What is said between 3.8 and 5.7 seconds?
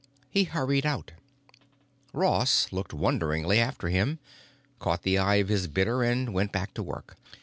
him, caught the eye of his